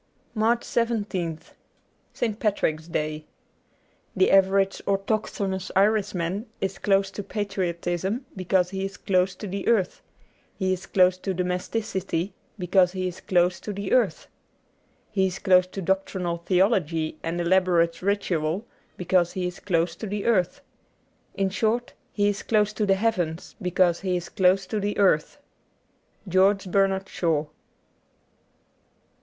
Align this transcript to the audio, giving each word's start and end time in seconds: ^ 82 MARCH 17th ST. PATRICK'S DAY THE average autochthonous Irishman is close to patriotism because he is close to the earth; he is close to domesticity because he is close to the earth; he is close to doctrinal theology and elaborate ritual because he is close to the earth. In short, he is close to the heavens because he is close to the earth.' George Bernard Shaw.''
^ 0.01 0.03
82 0.31 0.39
MARCH 0.39 0.61
17th 0.63 1.41
ST. 2.11 2.39
PATRICK'S 2.39 2.87
DAY 2.87 3.23
THE 4.15 4.31
average 4.31 4.81
autochthonous 4.87 5.69
Irishman 5.75 6.47
is 6.59 6.79
close 6.79 7.11
to 7.11 7.21
patriotism 7.21 8.25
because 8.35 8.71
he 8.71 8.83
is 8.83 8.97
close 8.97 9.35
to 9.35 9.45
the 9.45 9.67
earth; 9.67 10.01
he 10.57 10.73
is 10.73 10.87
close 10.87 11.19
to 11.19 11.35
domesticity 11.35 12.33
because 12.57 12.93
he 12.93 13.07
is 13.07 13.21
close 13.21 13.59
to 13.59 13.71
the 13.71 13.91
earth; 13.91 14.25
he 15.11 15.27
is 15.27 15.37
close 15.37 15.67
to 15.67 15.83
doctrinal 15.83 16.37
theology 16.47 17.19
and 17.21 17.39
elaborate 17.39 18.01
ritual 18.01 18.65
because 18.97 19.33
he 19.33 19.45
is 19.45 19.59
close 19.59 19.95
to 19.97 20.07
the 20.07 20.25
earth. 20.25 20.61
In 21.35 21.51
short, 21.51 21.93
he 22.11 22.27
is 22.27 22.41
close 22.41 22.73
to 22.73 22.87
the 22.87 22.95
heavens 22.95 23.53
because 23.61 23.99
he 23.99 24.17
is 24.17 24.29
close 24.29 24.65
to 24.65 24.79
the 24.79 24.97
earth.' 24.97 25.37
George 26.27 26.71
Bernard 26.71 27.07
Shaw.'' 27.07 27.45